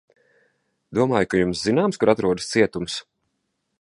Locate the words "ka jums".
1.33-1.61